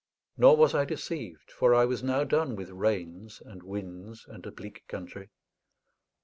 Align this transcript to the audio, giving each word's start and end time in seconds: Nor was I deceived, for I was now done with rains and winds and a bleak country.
Nor 0.35 0.57
was 0.57 0.73
I 0.73 0.83
deceived, 0.83 1.51
for 1.51 1.75
I 1.75 1.85
was 1.85 2.01
now 2.01 2.23
done 2.23 2.55
with 2.55 2.71
rains 2.71 3.39
and 3.45 3.61
winds 3.61 4.25
and 4.27 4.43
a 4.47 4.51
bleak 4.51 4.83
country. 4.87 5.29